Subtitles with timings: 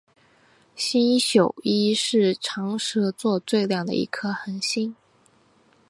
[0.75, 4.95] 星宿一是长蛇座最亮的一颗恒星。